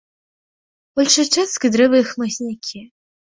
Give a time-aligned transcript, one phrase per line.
[0.99, 2.79] Большай часткай дрэвы і хмызнякі.